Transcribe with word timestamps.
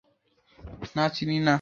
না 0.95 1.05
চিনি 1.09 1.37
নে। 1.39 1.49